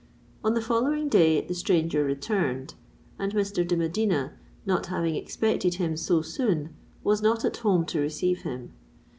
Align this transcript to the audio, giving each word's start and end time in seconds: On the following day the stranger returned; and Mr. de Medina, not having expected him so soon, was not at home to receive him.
On 0.43 0.55
the 0.55 0.61
following 0.63 1.09
day 1.09 1.41
the 1.45 1.53
stranger 1.53 2.03
returned; 2.03 2.73
and 3.19 3.33
Mr. 3.33 3.67
de 3.67 3.77
Medina, 3.77 4.33
not 4.65 4.87
having 4.87 5.13
expected 5.15 5.75
him 5.75 5.95
so 5.95 6.23
soon, 6.23 6.73
was 7.03 7.21
not 7.21 7.45
at 7.45 7.57
home 7.57 7.85
to 7.85 7.99
receive 7.99 8.41
him. 8.41 8.73